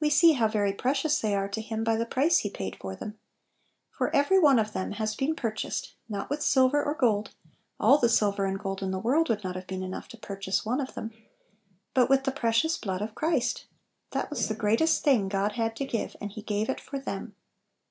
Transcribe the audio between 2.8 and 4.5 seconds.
for them For every